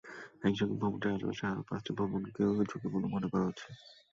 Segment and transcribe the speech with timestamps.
[0.41, 3.67] একই সঙ্গে ভবনটির আশপাশে আরও পাঁচটি ভবনকেও ঝুঁকিপূর্ণ মনে করা হচ্ছে।